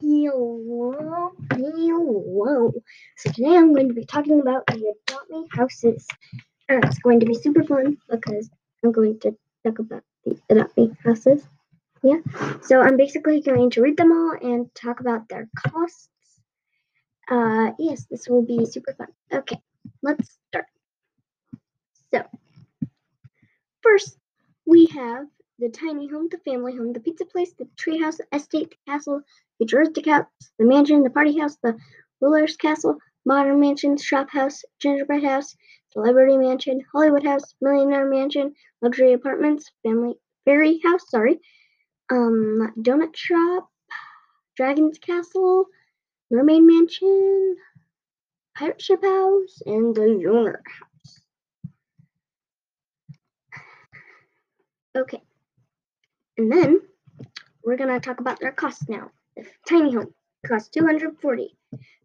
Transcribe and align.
Hello. 0.00 1.32
So 3.16 3.30
today 3.32 3.56
I'm 3.56 3.72
going 3.72 3.88
to 3.88 3.94
be 3.94 4.04
talking 4.04 4.40
about 4.40 4.66
the 4.66 4.94
Adopt 5.08 5.30
Me 5.30 5.46
houses. 5.52 6.06
And 6.68 6.84
it's 6.84 6.98
going 6.98 7.18
to 7.20 7.26
be 7.26 7.34
super 7.34 7.64
fun 7.64 7.96
because 8.08 8.48
I'm 8.84 8.92
going 8.92 9.18
to 9.20 9.36
talk 9.64 9.78
about 9.80 10.02
the 10.24 10.38
Adopt 10.50 10.76
Me 10.76 10.92
houses. 11.04 11.42
Yeah. 12.02 12.20
So 12.62 12.80
I'm 12.80 12.96
basically 12.96 13.40
going 13.40 13.70
to 13.70 13.82
read 13.82 13.96
them 13.96 14.12
all 14.12 14.36
and 14.40 14.72
talk 14.74 15.00
about 15.00 15.28
their 15.28 15.48
costs. 15.56 16.08
Uh, 17.28 17.72
yes, 17.78 18.06
this 18.10 18.28
will 18.28 18.42
be 18.42 18.64
super 18.66 18.94
fun. 18.94 19.08
Okay, 19.32 19.58
let's 20.02 20.38
start. 20.48 20.66
So, 22.12 22.22
first 23.82 24.16
we 24.64 24.86
have 24.86 25.26
the 25.58 25.68
tiny 25.68 26.08
home, 26.08 26.28
the 26.30 26.38
family 26.38 26.76
home, 26.76 26.92
the 26.92 27.00
pizza 27.00 27.24
place, 27.26 27.52
the 27.54 27.68
treehouse, 27.76 28.18
the 28.18 28.26
estate, 28.36 28.70
the 28.70 28.92
castle, 28.92 29.20
the 29.58 29.66
juristic 29.66 30.06
house, 30.06 30.26
the 30.58 30.64
mansion, 30.64 31.02
the 31.02 31.10
party 31.10 31.38
house, 31.38 31.56
the 31.62 31.76
ruler's 32.20 32.56
castle, 32.56 32.96
modern 33.26 33.60
mansion, 33.60 33.96
shop 33.96 34.30
house, 34.30 34.62
gingerbread 34.80 35.24
house, 35.24 35.56
celebrity 35.92 36.36
mansion, 36.36 36.80
Hollywood 36.92 37.24
house, 37.24 37.54
millionaire 37.60 38.08
mansion, 38.08 38.54
luxury 38.82 39.12
apartments, 39.12 39.70
family 39.82 40.14
fairy 40.44 40.80
house, 40.84 41.10
sorry, 41.10 41.40
um, 42.10 42.72
donut 42.80 43.14
shop, 43.16 43.68
dragon's 44.56 44.98
castle, 44.98 45.66
mermaid 46.30 46.62
mansion, 46.62 47.56
pirate 48.56 48.80
ship 48.80 49.02
house, 49.02 49.62
and 49.66 49.94
the 49.94 50.02
lunar 50.02 50.62
house. 50.66 51.20
Okay. 54.96 55.27
And 56.38 56.52
then 56.52 56.80
we're 57.64 57.76
gonna 57.76 57.98
talk 57.98 58.20
about 58.20 58.38
their 58.38 58.52
costs 58.52 58.88
now. 58.88 59.10
The 59.36 59.44
tiny 59.68 59.92
home 59.92 60.14
costs 60.46 60.68
240. 60.68 61.58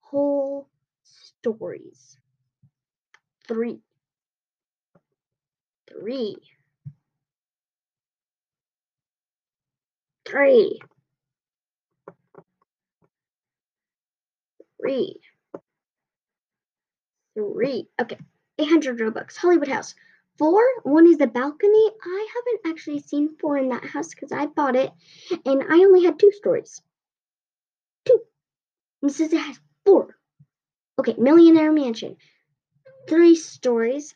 whole 0.00 0.68
stories. 1.02 2.16
Three. 3.46 3.80
Three. 5.90 6.36
Three. 10.26 10.80
Three. 14.80 15.20
Three. 17.36 17.88
Okay. 18.00 18.18
800 18.58 18.98
Robux. 18.98 19.36
Hollywood 19.36 19.68
House. 19.68 19.94
Four, 20.38 20.62
one 20.82 21.06
is 21.06 21.18
the 21.18 21.28
balcony. 21.28 21.90
I 22.02 22.28
haven't 22.34 22.72
actually 22.72 23.00
seen 23.00 23.36
four 23.40 23.56
in 23.56 23.68
that 23.68 23.84
house 23.84 24.10
because 24.10 24.32
I 24.32 24.46
bought 24.46 24.74
it 24.74 24.90
and 25.44 25.62
I 25.62 25.78
only 25.84 26.04
had 26.04 26.18
two 26.18 26.32
stories. 26.32 26.82
Two. 28.04 28.20
It 29.02 29.10
says 29.10 29.32
it 29.32 29.38
has 29.38 29.60
four. 29.84 30.16
Okay, 30.98 31.14
Millionaire 31.18 31.72
Mansion. 31.72 32.16
Three 33.08 33.36
stories, 33.36 34.14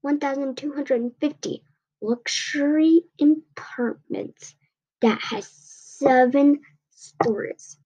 1,250. 0.00 1.62
Luxury 2.02 3.02
apartments 3.20 4.54
that 5.02 5.20
has 5.20 5.46
seven 5.48 6.60
stories, 6.90 7.78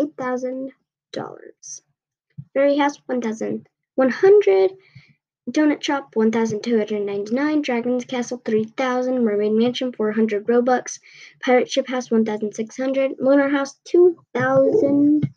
$8,000. 0.00 0.70
Fairy 2.54 2.76
House, 2.76 2.96
1,100. 3.06 4.70
Donut 5.50 5.82
Shop 5.82 6.08
1299, 6.14 7.62
Dragon's 7.62 8.04
Castle 8.04 8.42
3000, 8.44 9.24
Mermaid 9.24 9.52
Mansion 9.52 9.92
400 9.92 10.44
Robux, 10.46 10.98
Pirate 11.40 11.70
Ship 11.70 11.86
House 11.86 12.10
1600, 12.10 13.12
Lunar 13.20 13.48
House 13.48 13.76
2000 13.84 15.30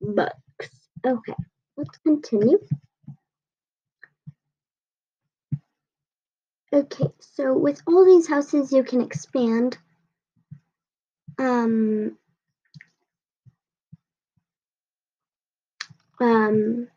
bucks. 0.00 0.70
Okay, 1.06 1.34
let's 1.76 1.98
continue. 1.98 2.58
Okay, 6.72 7.06
so 7.20 7.56
with 7.56 7.82
all 7.86 8.04
these 8.04 8.28
houses 8.28 8.72
you 8.72 8.82
can 8.82 9.00
expand. 9.00 9.76
Um 11.38 12.16
um 16.20 16.88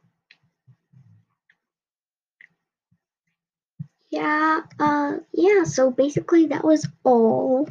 Yeah, 4.12 4.62
uh, 4.80 5.18
yeah, 5.34 5.64
so 5.64 5.90
basically 5.92 6.48
that 6.48 6.64
was 6.64 6.88
all. 7.04 7.68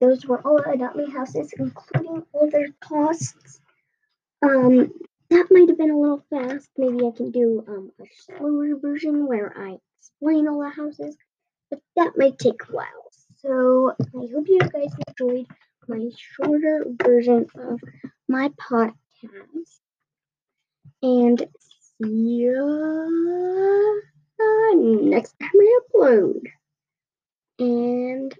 Those 0.00 0.26
were 0.26 0.40
all 0.46 0.58
the 0.58 0.70
Adopt 0.72 0.96
Me 0.96 1.10
houses, 1.10 1.52
including 1.58 2.24
all 2.32 2.50
their 2.50 2.68
costs. 2.80 3.60
Um, 4.42 4.92
that 5.30 5.48
might 5.50 5.68
have 5.68 5.78
been 5.78 5.90
a 5.90 5.98
little 5.98 6.24
fast. 6.30 6.70
Maybe 6.78 7.06
I 7.06 7.12
can 7.12 7.30
do 7.30 7.64
um, 7.68 7.92
a 8.00 8.04
slower 8.24 8.76
version 8.76 9.26
where 9.26 9.52
I 9.58 9.78
explain 10.00 10.48
all 10.48 10.60
the 10.60 10.70
houses, 10.70 11.16
but 11.70 11.80
that 11.96 12.12
might 12.16 12.38
take 12.38 12.62
a 12.68 12.72
while. 12.72 13.10
So 13.38 13.94
I 13.98 14.28
hope 14.34 14.48
you 14.48 14.60
guys 14.60 14.92
enjoyed 15.08 15.46
my 15.88 16.10
shorter 16.16 16.84
version 17.02 17.46
of 17.56 17.80
my 18.28 18.50
podcast. 18.50 19.80
And 21.02 21.48
see 21.98 22.44
ya 22.44 22.60
next 24.74 25.34
time 25.40 25.50
I 25.54 25.80
upload. 25.94 26.46
And. 27.58 28.34